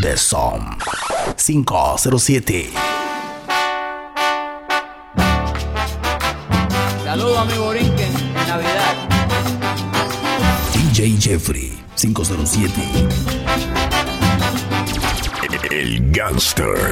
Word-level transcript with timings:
The 0.00 0.16
Som 0.16 0.76
507. 1.36 2.70
Saludos 7.04 7.38
a 7.38 7.44
mi 7.46 7.56
Borinquen 7.56 8.12
en 8.14 8.48
Navidad. 8.48 8.94
DJ 10.74 11.16
Jeffrey 11.18 11.78
507. 11.96 12.82
El 15.70 16.12
Gangster. 16.12 16.86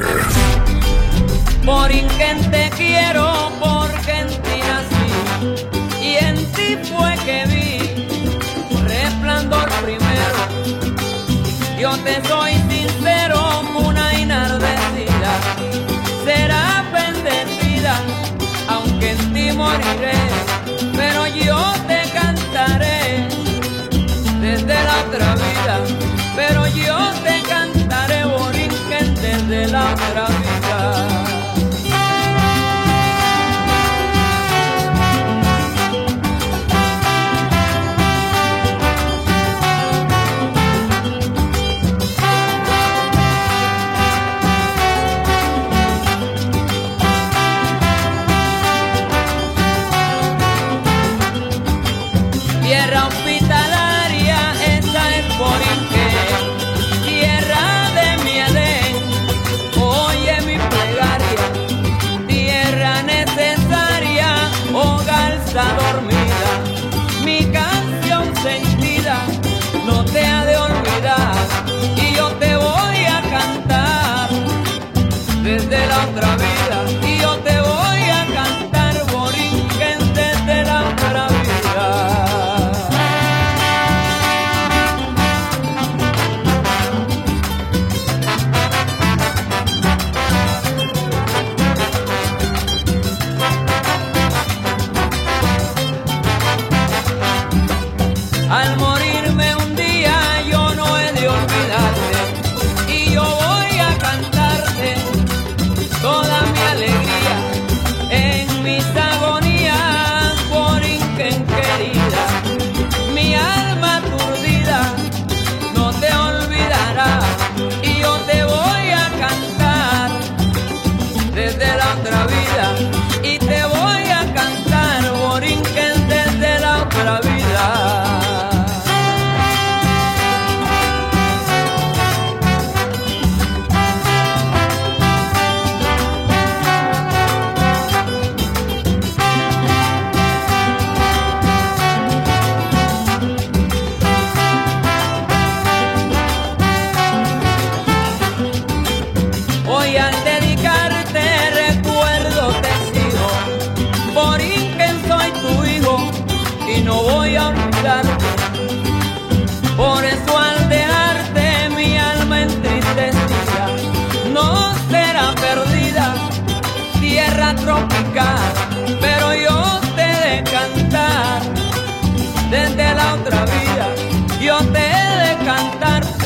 Borinquen 1.63 2.49
te 2.49 2.71
quiero 2.75 3.51
porque 3.59 4.19
en 4.19 4.27
ti 4.29 4.59
nací 4.67 6.01
y 6.01 6.15
en 6.25 6.35
ti 6.53 6.77
fue 6.91 7.15
que 7.23 7.45
vi 7.45 8.83
resplandor 8.87 9.69
primero. 9.83 10.35
Yo 11.77 11.91
te 11.97 12.25
soy 12.27 12.64
será 16.23 16.83
bendecida, 16.93 17.95
aunque 18.69 19.11
en 19.11 19.33
ti 19.33 19.51
moriré, 19.51 20.17
pero 20.95 21.27
yo 21.27 21.73
te 21.87 22.09
cantaré 22.11 23.27
desde 24.39 24.73
la 24.73 24.95
otra 25.07 25.35
vida, 25.35 25.79
pero 26.35 26.67
yo 26.67 27.11
te 27.23 27.41
cantaré 27.49 28.25
Borinquen 28.25 29.15
desde 29.15 29.67
la 29.67 29.93
otra 29.93 30.27
vida. 30.27 31.14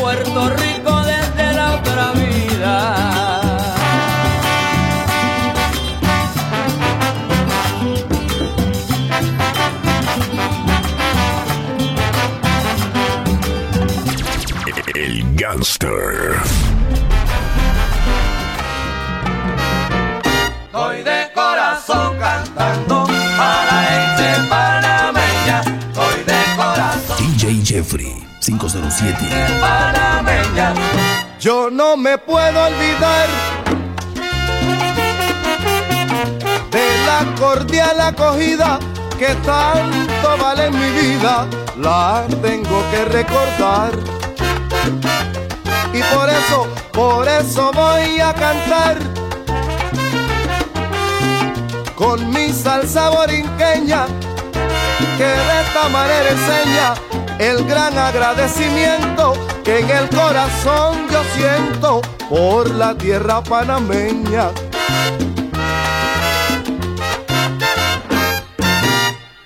Puerto 0.10 0.50
Rico 0.56 1.04
desde 1.04 1.54
la 1.54 1.76
otra 1.76 2.12
vida. 2.14 2.96
El 14.96 15.36
Gangster. 15.36 16.59
507. 28.60 29.16
panameña. 29.62 30.74
Yo 31.40 31.70
no 31.72 31.96
me 31.96 32.18
puedo 32.18 32.66
olvidar 32.66 33.28
de 36.70 36.88
la 37.08 37.36
cordial 37.40 38.02
acogida 38.02 38.80
que 39.18 39.34
tanto 39.46 40.38
vale 40.42 40.66
en 40.66 40.78
mi 40.78 40.90
vida. 40.90 41.48
La 41.78 42.26
tengo 42.42 42.84
que 42.92 43.06
recordar. 43.06 43.92
Y 45.94 46.02
por 46.14 46.30
eso, 46.30 46.68
por 46.92 47.28
eso 47.28 47.72
voy 47.74 48.20
a 48.20 48.34
cantar 48.34 48.98
con 51.96 52.30
mi 52.30 52.52
salsa 52.52 53.10
borinqueña 53.10 54.06
que 55.18 55.24
de 55.24 55.62
esta 55.62 55.90
manera 55.90 56.30
enseña 56.30 57.09
el 57.40 57.66
gran 57.66 57.98
agradecimiento 57.98 59.34
que 59.64 59.80
en 59.80 59.90
el 59.90 60.10
corazón 60.10 61.08
yo 61.10 61.24
siento 61.36 62.02
por 62.30 62.70
la 62.70 62.94
tierra 62.96 63.42
panameña. 63.42 64.52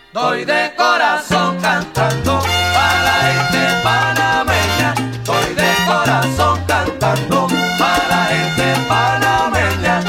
Estoy 0.08 0.46
de 0.46 0.74
corazón 0.76 1.60
cantando 1.62 2.40
para 2.74 3.14
gente 3.30 3.82
panameña. 3.84 4.94
Estoy 5.12 5.54
de 5.54 5.72
corazón 5.86 6.64
cantando 6.68 7.48
para 7.78 8.26
gente 8.26 8.76
panameña. 8.88 10.04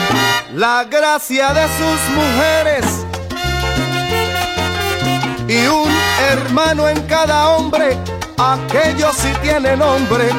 La 0.54 0.84
gracia 0.84 1.52
de 1.52 1.66
sus 1.68 2.00
mujeres 2.16 3.04
y 5.46 5.66
un 5.66 6.03
hermano 6.32 6.88
en 6.88 7.00
cada 7.02 7.50
hombre, 7.50 7.98
aquellos 8.38 9.14
sí 9.16 9.32
tienen 9.42 9.78
nombre, 9.78 10.30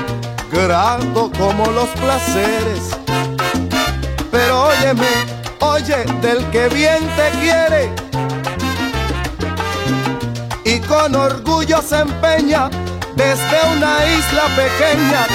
grato 0.51 1.31
como 1.37 1.65
los 1.71 1.89
placeres. 1.89 2.97
Pero 4.31 4.67
óyeme, 4.67 5.07
oye, 5.59 6.03
del 6.21 6.43
que 6.51 6.67
bien 6.69 7.07
te 7.15 7.29
quiere 7.39 7.93
y 10.65 10.79
con 10.79 11.15
orgullo 11.15 11.81
se 11.81 11.99
empeña 11.99 12.69
desde 13.15 13.57
una 13.71 14.05
isla 14.05 14.43
pequeña 14.55 15.25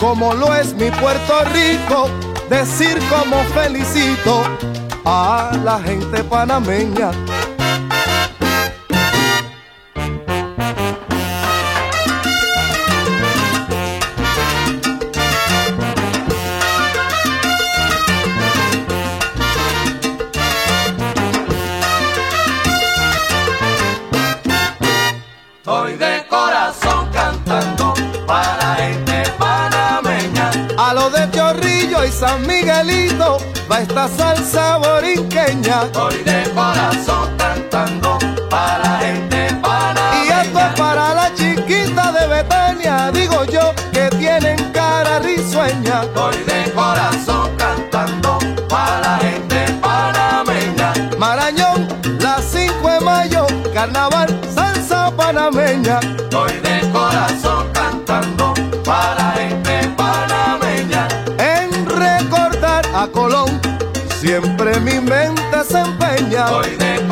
como 0.00 0.34
lo 0.34 0.54
es 0.54 0.74
mi 0.74 0.90
Puerto 0.90 1.44
Rico, 1.52 2.08
decir 2.48 2.98
como 3.10 3.42
felicito 3.54 4.42
a 5.04 5.52
la 5.62 5.78
gente 5.80 6.24
panameña. 6.24 7.10
San 32.30 32.46
Miguelito 32.46 33.38
va 33.68 33.80
esta 33.80 34.06
salsa 34.06 34.76
borinqueña. 34.76 35.82
Estoy 35.82 36.22
de 36.22 36.48
corazón 36.54 37.36
cantando 37.36 38.18
para 38.48 38.78
la 38.78 38.98
gente 39.00 39.48
panameña. 39.60 40.24
Y 40.24 40.46
esto 40.46 40.60
es 40.60 40.80
para 40.80 41.14
la 41.14 41.34
chiquita 41.34 42.12
de 42.12 42.28
Betania, 42.28 43.10
digo 43.12 43.44
yo, 43.46 43.74
que 43.90 44.08
tienen 44.10 44.70
cara 44.70 45.18
risueña. 45.18 46.02
Estoy 46.04 46.36
de 46.44 46.70
corazón 46.70 47.50
cantando 47.56 48.38
para 48.68 49.00
la 49.00 49.18
gente 49.18 49.64
panameña. 49.80 50.92
Marañón, 51.18 51.88
la 52.20 52.40
5 52.40 52.90
de 52.90 53.00
mayo, 53.00 53.44
carnaval, 53.74 54.28
salsa 54.54 55.10
panameña. 55.16 55.98
Estoy 55.98 56.49
mente 65.70 65.72
se 65.72 65.78
empeña. 65.78 66.44
Estoy 66.44 66.76
de 66.76 67.09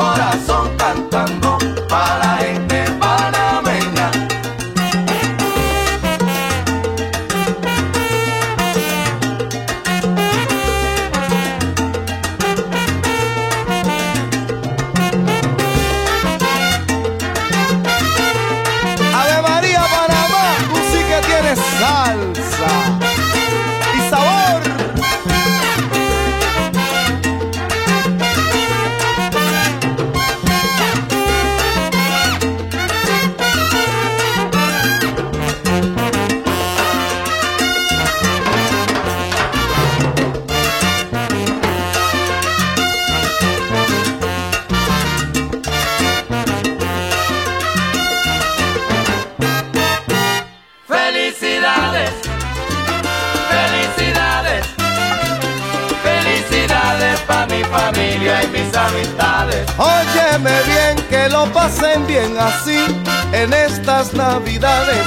en 63.33 63.53
estas 63.53 64.13
navidades 64.13 65.05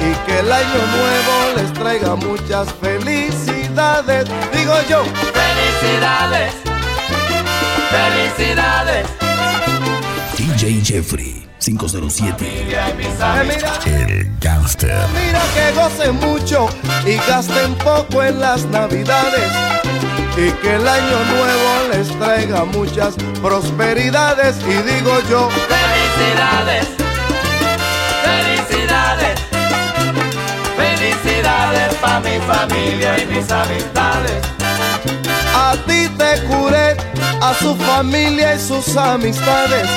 y 0.00 0.26
que 0.26 0.38
el 0.40 0.52
año 0.52 0.80
nuevo 0.96 1.56
les 1.56 1.72
traiga 1.72 2.14
muchas 2.16 2.68
felicidades. 2.80 4.26
Digo 4.52 4.74
yo, 4.88 5.04
Felicidades, 5.32 6.52
felicidades, 7.90 9.06
DJ 10.36 10.82
Jeffrey 10.84 11.46
507. 11.58 12.44
familia 12.44 12.90
y 12.90 12.94
mis 12.96 13.06
que 13.08 13.22
amistades. 13.24 13.90
mira, 13.90 14.06
El 14.14 14.38
Gangster. 14.40 15.06
mira 15.14 15.40
que 15.54 15.72
gocen 15.78 16.16
mucho 16.16 16.68
y 17.06 17.16
gasten 17.28 17.74
poco 17.76 18.22
en 18.22 18.40
las 18.40 18.64
navidades. 18.66 19.52
Y 20.36 20.50
que 20.62 20.76
el 20.76 20.86
año 20.86 21.18
nuevo 21.24 21.88
les 21.92 22.08
traiga 22.20 22.64
muchas 22.64 23.14
prosperidades. 23.42 24.56
Y 24.60 24.82
digo 24.94 25.18
yo, 25.28 25.48
felicidades, 25.50 26.86
para 32.00 32.20
mi 32.20 32.38
familia 32.40 33.18
y 33.18 33.26
mis 33.26 33.50
amistades. 33.50 34.42
a 35.54 35.74
ti 35.86 36.08
te 36.16 36.42
curé, 36.46 36.96
a 37.40 37.54
su 37.54 37.74
familia 37.76 38.54
y 38.54 38.58
sus 38.60 38.96
amistades. 38.96 39.88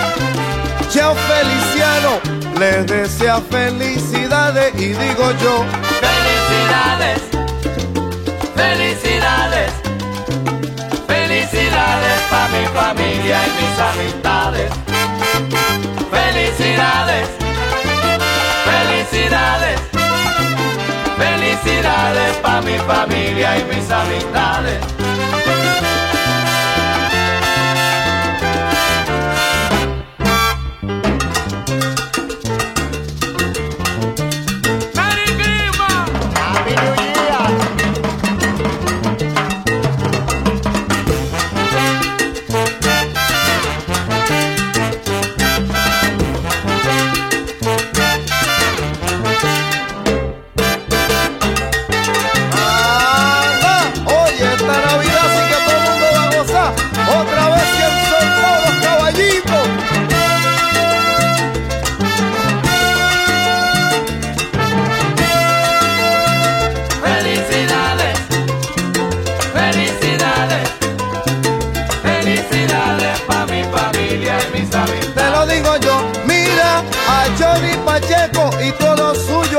Cheo 0.89 1.15
Feliciano 1.15 2.19
les 2.59 2.85
desea 2.87 3.39
felicidades 3.49 4.73
y 4.75 4.87
digo 4.87 5.31
yo, 5.41 5.65
Felicidades, 6.01 7.21
felicidades, 8.55 9.71
felicidades 11.07 12.19
para 12.29 12.47
mi 12.49 12.65
familia 12.67 13.39
y 13.47 13.51
mis 13.61 13.79
amistades. 13.91 14.71
Felicidades, 16.11 17.27
felicidades, 18.65 19.79
felicidades 21.61 22.37
para 22.37 22.61
mi 22.61 22.77
familia 22.79 23.59
y 23.59 23.63
mis 23.63 23.89
amistades. 23.89 24.79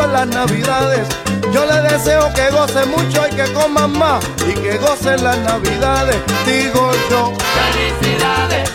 En 0.04 0.12
las 0.12 0.26
navidades. 0.26 1.06
Yo 1.52 1.64
le 1.66 1.80
deseo 1.82 2.32
que 2.34 2.50
goce 2.50 2.84
mucho 2.86 3.26
y 3.30 3.34
que 3.36 3.52
coman 3.52 3.92
más 3.92 4.24
y 4.48 4.52
que 4.54 4.78
gocen 4.78 5.22
las 5.22 5.38
navidades. 5.38 6.16
Digo 6.46 6.90
yo, 7.10 7.32
Felicidades, 7.72 8.70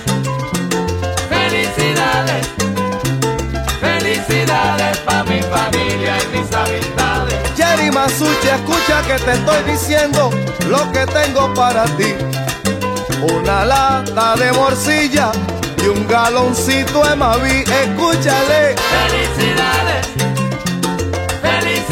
felicidades, 1.30 2.48
felicidades 3.80 4.98
para 5.00 5.24
mi 5.24 5.42
familia 5.42 6.18
y 6.24 6.38
mis 6.38 6.54
amistades. 6.54 7.36
Jerry 7.56 7.92
Masucci, 7.92 8.48
escucha 8.48 9.02
que 9.08 9.16
te 9.24 9.34
estoy 9.34 9.64
diciendo 9.72 10.30
lo 10.68 10.92
que 10.92 11.06
tengo 11.08 11.54
para 11.54 11.86
ti. 11.98 12.14
Una 13.34 13.66
lata 13.66 14.36
de 14.36 14.52
morcilla 14.52 15.32
y 15.84 15.88
un 15.88 16.08
galoncito 16.08 17.04
de 17.04 17.16
Mavi. 17.16 17.64
Escúchale, 17.64 18.76
Felicidades, 18.78 20.08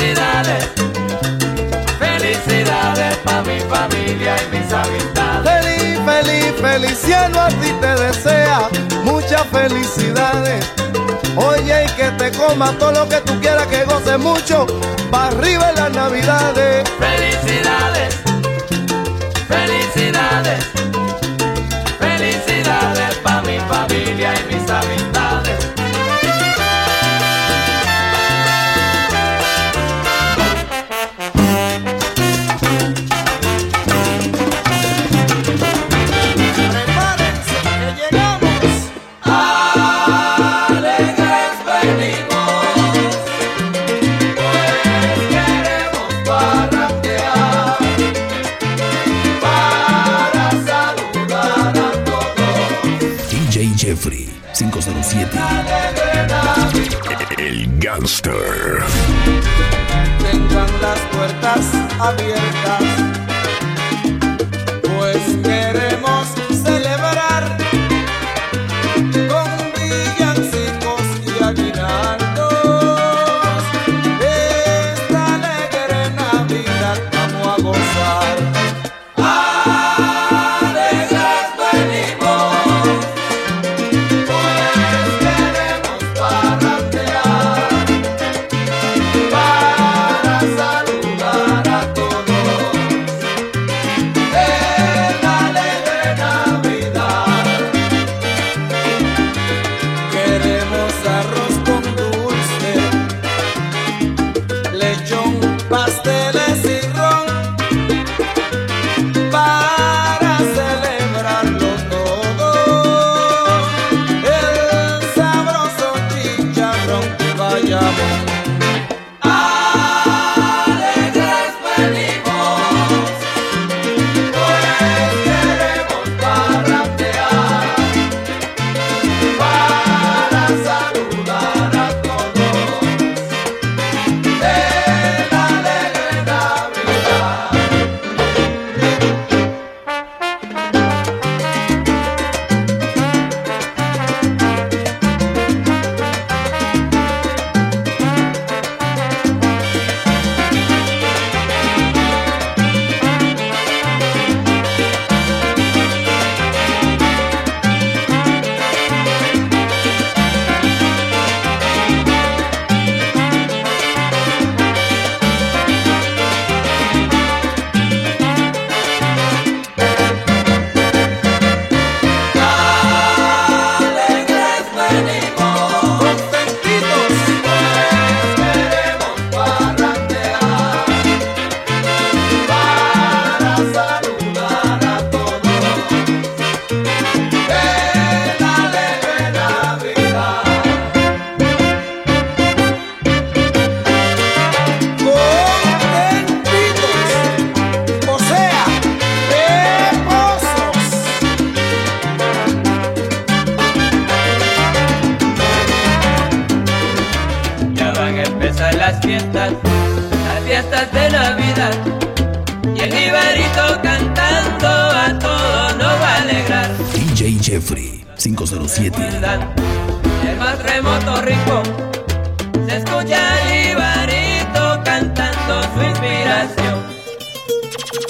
Felicidades, 0.06 0.70
felicidades 1.98 3.18
para 3.24 3.42
mi 3.42 3.60
familia 3.62 4.36
y 4.38 4.56
mis 4.56 4.72
amistades. 4.72 5.52
Feliz, 5.52 6.00
feliz, 6.06 6.54
feliz 6.62 6.98
cielo 7.00 7.42
a 7.42 7.48
ti 7.48 7.74
te 7.82 7.96
desea 7.96 8.70
muchas 9.04 9.48
felicidades. 9.48 10.64
Oye, 11.36 11.86
y 11.86 11.90
que 11.94 12.12
te 12.20 12.32
coma 12.38 12.78
todo 12.78 12.92
lo 12.92 13.10
que 13.10 13.20
tú 13.22 13.40
quieras, 13.42 13.66
que 13.66 13.84
goce 13.86 14.20
mucho. 14.20 14.68
Para 15.10 15.36
arriba 15.36 15.72
en 15.72 15.76
las 15.76 15.92
navidades. 15.92 16.88
Felicidades. 17.00 18.35
Tengan 60.22 60.82
las 60.82 61.00
puertas 61.14 61.66
abiertas. 62.00 62.95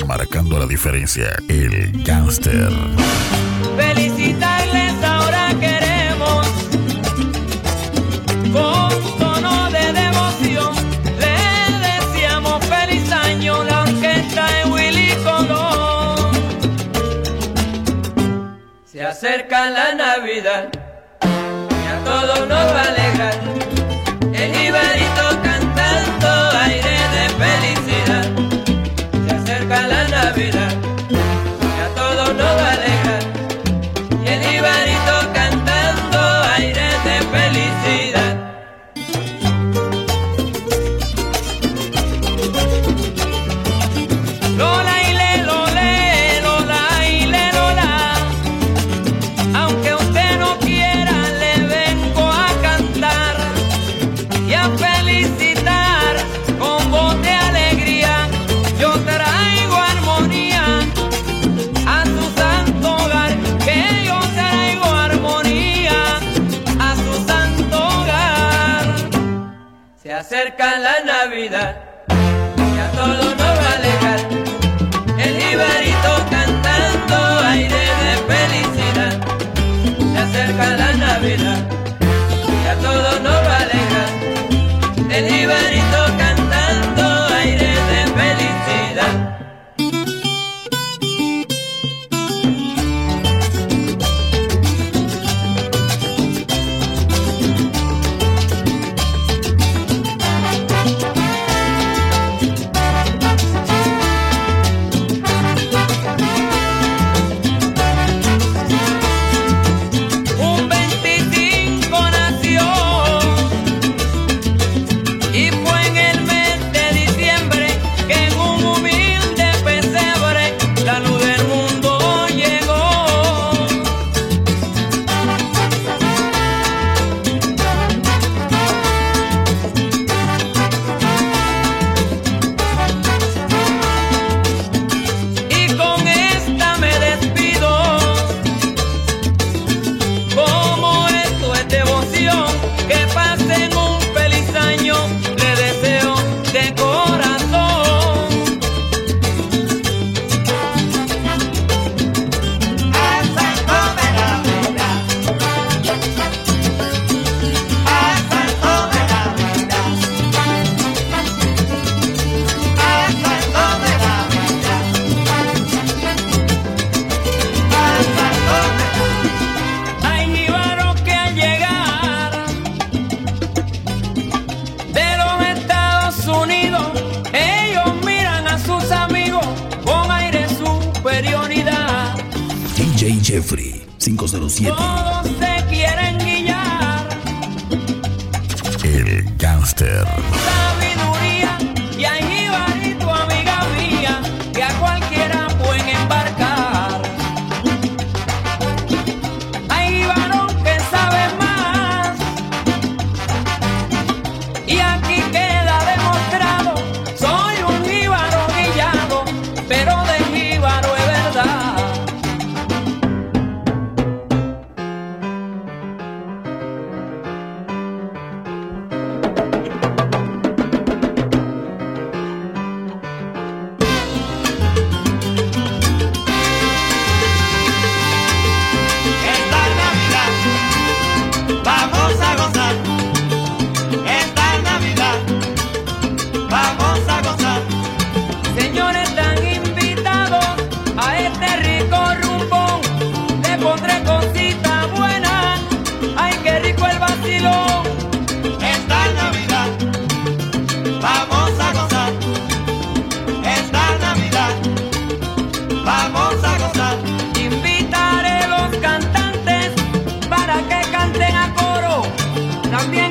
marcando 0.06 0.60
la 0.60 0.66
diferencia. 0.66 1.36
El 1.48 2.04
gangster. 2.04 2.70
Felicitarles 3.78 5.04
ahora 5.04 5.54
queremos. 5.60 6.48
Con 8.54 9.18
tono 9.20 9.70
de 9.72 9.94
devoción 9.94 10.74
le 11.20 11.38
deseamos 11.88 12.64
feliz 12.66 13.12
año 13.12 13.64
la 13.64 13.82
orquesta 13.82 14.48
de 14.52 14.72
Willy 14.72 15.12
Colón. 15.24 16.32
Se 18.86 19.04
acerca 19.04 19.70
la 19.70 19.94
Navidad 19.96 20.70
y 21.24 21.88
a 21.88 22.04
todos 22.04 22.40
nos 22.48 22.66
va 22.74 22.82
a 22.82 22.88
alegrar. 22.88 23.42
El 24.34 24.68
Ibarí 24.68 25.05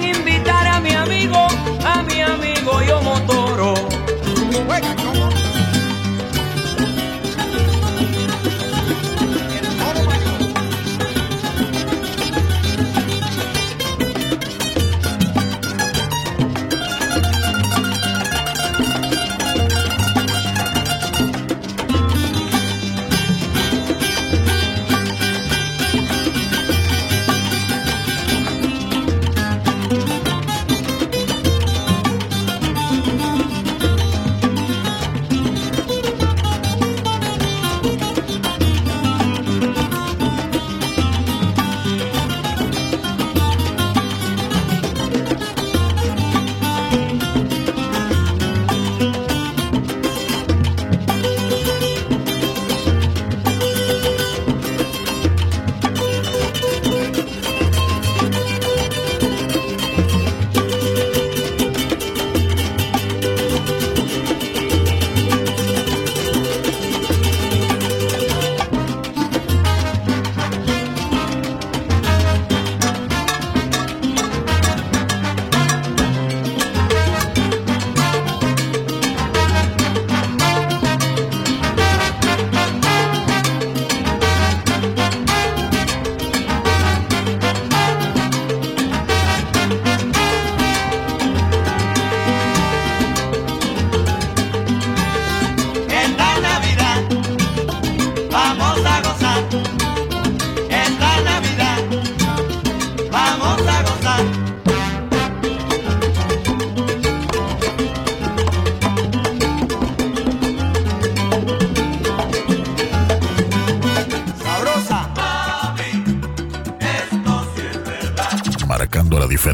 in 0.05 0.25
me. 0.25 0.34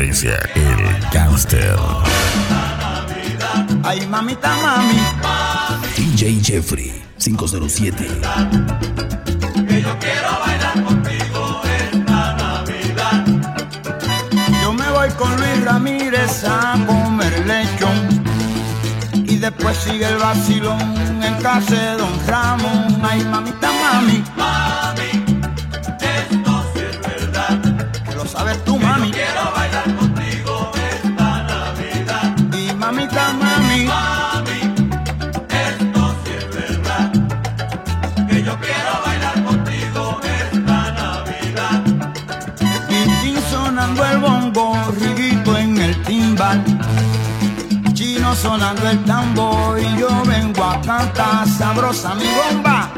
el 0.00 1.10
gangster. 1.12 1.76
Ay, 3.84 4.06
mamita, 4.06 4.56
mami. 4.62 4.98
DJ 5.94 6.40
Jeffrey, 6.42 7.02
507. 7.18 8.06
Que 9.68 9.82
yo. 9.82 9.98
Yo 14.62 14.72
me 14.72 14.90
voy 14.90 15.08
con 15.18 15.36
Luis 15.36 15.64
Ramírez 15.64 16.44
a 16.44 16.78
comer 16.86 17.46
lechón. 17.46 18.24
Y 19.26 19.36
después 19.36 19.76
sigue 19.76 20.06
el 20.06 20.16
vacilón 20.16 20.80
en 21.22 21.34
casa 21.42 21.74
de 21.74 21.98
Don 21.98 22.26
Ramón. 22.26 22.98
Ay, 23.02 23.22
mamita, 23.24 23.70
mami. 23.70 24.24
Chino 47.92 48.34
sonando 48.34 48.88
el 48.88 49.04
tambor 49.04 49.78
y 49.78 49.98
yo 49.98 50.08
vengo 50.24 50.64
a 50.64 50.80
cantar 50.80 51.46
sabrosa 51.46 52.14
mi 52.14 52.24
bomba. 52.24 52.90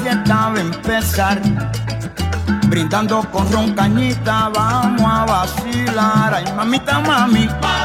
fiesta 0.00 0.48
va 0.48 0.56
a 0.56 0.60
empezar. 0.60 1.40
Brindando 2.68 3.22
con 3.30 3.50
roncañita, 3.52 4.50
vamos 4.54 5.02
a 5.02 5.24
vacilar. 5.24 6.34
Ay, 6.34 6.44
mamita, 6.56 7.00
mami. 7.00 7.46
mami. 7.46 7.79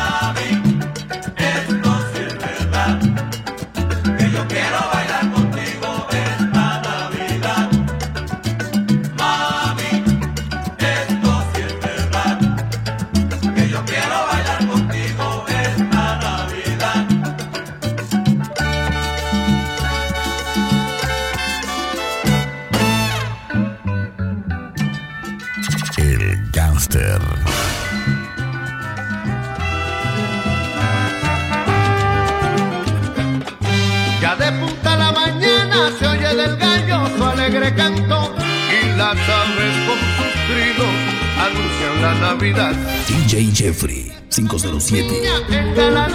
507. 44.47 45.23
Está 45.49 45.89
la 45.89 46.07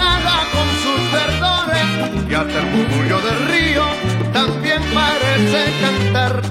con 0.51 0.67
sus 0.83 1.11
verdores 1.11 2.29
y 2.29 2.33
hasta 2.33 2.59
el 2.59 2.65
murmullo 2.67 3.19
del 3.19 3.47
río 3.47 3.83
también 4.31 4.81
parece 4.93 5.73
cantar. 5.81 6.41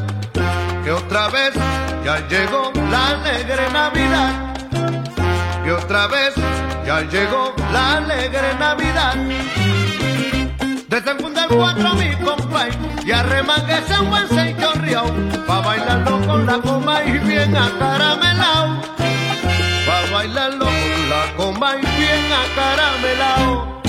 Que 0.84 0.92
otra 0.92 1.28
vez 1.28 1.52
ya 2.04 2.26
llegó 2.28 2.70
la 2.90 3.08
alegre 3.08 3.70
Navidad. 3.72 4.54
Que 5.64 5.72
otra 5.72 6.06
vez 6.06 6.34
ya 6.86 7.00
llegó 7.02 7.54
la 7.72 7.96
alegre 7.96 8.54
Navidad. 8.58 9.14
Desde 10.88 11.10
el 11.12 11.18
fundal 11.18 11.48
4 11.48 11.94
mi 11.94 12.14
compay 12.16 12.70
y 13.06 13.12
arremangue 13.12 13.80
San 13.88 14.06
Juan 14.06 14.28
se 14.28 14.54
corrió 14.56 15.04
pa' 15.46 15.60
bailarlo 15.60 16.20
con 16.26 16.46
la 16.46 16.56
goma 16.56 17.02
y 17.04 17.18
bien 17.18 17.56
acaramelao 17.56 18.82
pa' 19.86 20.12
bailarlo 20.12 20.79
caramelao 22.54 23.79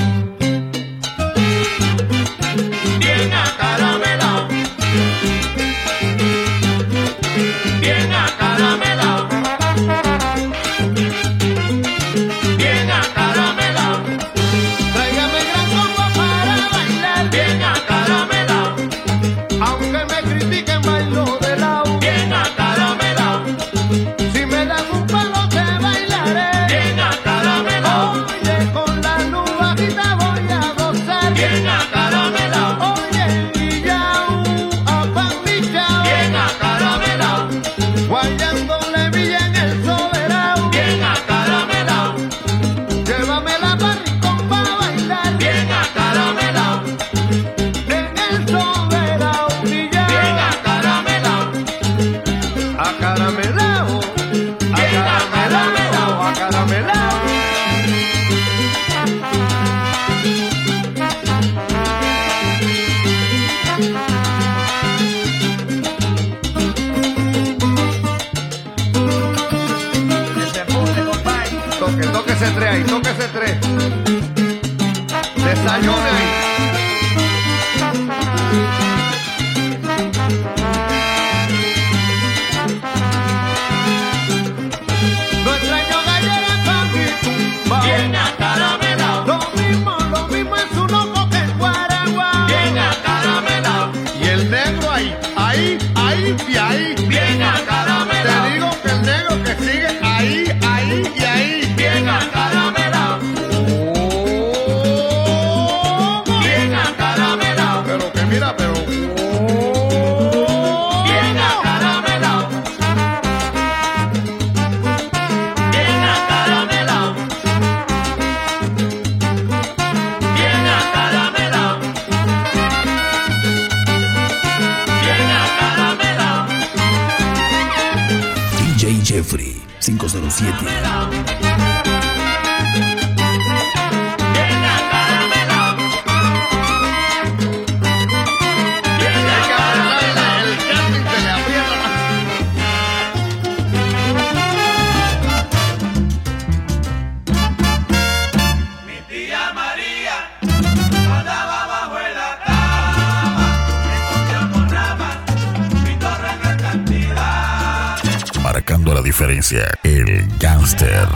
El 159.24 160.28
gángster. 160.40 161.08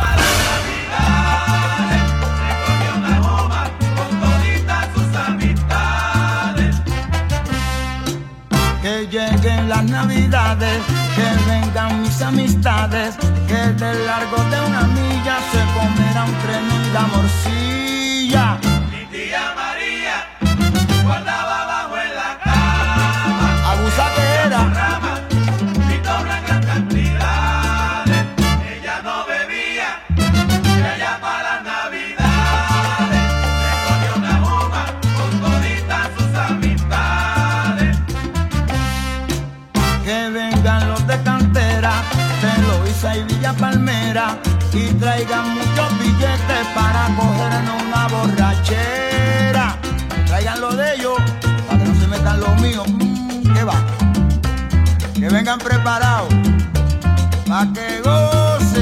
Que 8.83 9.07
lleguen 9.07 9.69
las 9.69 9.83
navidades, 9.85 10.83
que 11.15 11.49
vengan 11.49 12.03
mis 12.03 12.21
amistades, 12.21 13.15
que 13.47 13.55
del 13.55 14.05
largo 14.05 14.37
de 14.51 14.61
una 14.61 14.83
milla 14.83 15.39
se 15.51 15.61
comerá 15.73 16.25
un 16.25 16.35
treno 16.43 16.85
y 16.85 16.93
la 16.93 17.01
morcilla. 17.07 17.94
y 43.17 43.23
Villa 43.23 43.54
Palmera 43.54 44.38
y 44.73 44.93
traigan 44.93 45.54
muchos 45.54 45.99
billetes 45.99 46.67
para 46.73 47.08
cogernos 47.15 47.82
una 47.84 48.08
borrachera. 48.08 49.78
Traigan 50.28 50.62
lo 50.62 50.75
de 50.75 50.95
ellos 50.95 51.17
para 51.67 51.84
que 51.84 51.89
no 51.89 51.99
se 51.99 52.08
metan 52.08 52.39
los 52.39 52.62
míos. 52.62 52.86
Mm, 52.88 53.54
que 53.54 53.63
va, 53.63 53.75
que 55.13 55.30
vengan 55.30 55.60
preparados 55.60 56.34
para 57.47 57.71
que 57.73 58.01
gocen. 58.01 58.74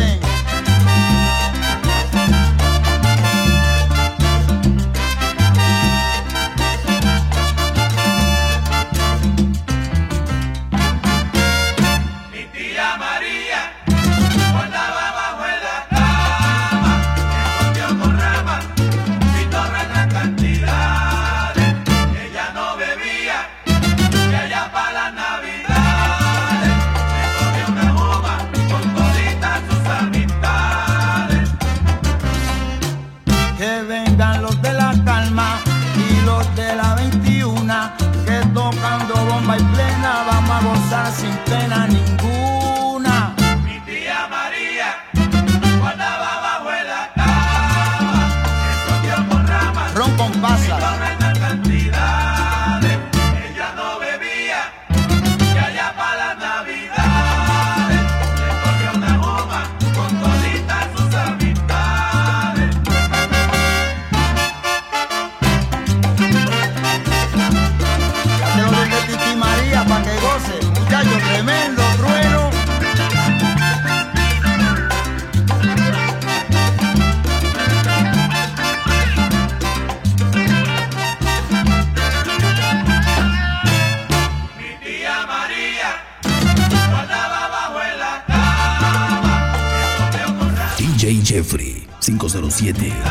Jeffrey 91.33 91.81
507. 91.99 92.85
Ella 92.85 93.01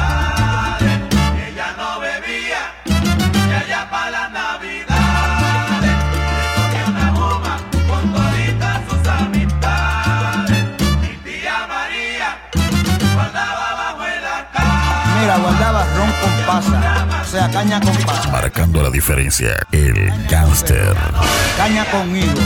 no 1.76 1.98
bebía, 1.98 2.72
y 2.86 3.52
allá 3.52 3.90
para 3.90 4.10
las 4.12 4.30
navidades, 4.30 5.82
le 5.82 5.92
cogía 6.54 6.84
una 6.86 7.10
goma 7.10 7.58
con 7.88 8.12
toditas 8.12 8.78
sus 8.88 9.02
amistades. 9.08 10.64
Mi 11.00 11.12
tía 11.24 11.66
María 11.66 12.38
guardaba 13.12 13.74
bajo 13.74 14.06
la 14.06 14.50
cama. 14.52 15.18
Mira, 15.20 15.34
guardaba 15.38 15.84
ron 15.96 16.12
con 16.20 16.34
pasa, 16.46 16.78
o 17.22 17.24
sea, 17.24 17.50
caña 17.50 17.80
con 17.80 17.96
pasa. 18.04 18.30
Marcando 18.30 18.84
la 18.84 18.90
diferencia, 18.90 19.66
el 19.72 20.28
gangster. 20.28 20.96
Caña 21.56 21.84
con 21.86 22.14
higo, 22.16 22.40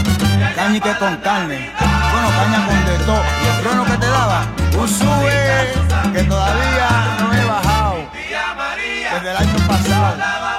caña 0.55 0.77
y 0.79 0.81
que 0.81 0.97
con 0.97 1.17
carne. 1.17 1.71
Bueno, 2.12 2.29
caña 2.35 2.67
con 2.67 2.87
de 2.87 3.05
todo. 3.05 3.23
Y 3.45 3.47
el 3.47 3.62
trueno 3.62 3.85
que 3.85 3.97
te 3.99 4.06
daba, 4.06 4.06
un 4.79 4.89
sube 4.89 6.12
que 6.12 6.23
todavía 6.25 7.17
no 7.19 7.33
he 7.33 7.45
bajado 7.45 7.97
desde 9.15 9.31
el 9.31 9.37
año 9.37 9.67
pasado. 9.67 10.56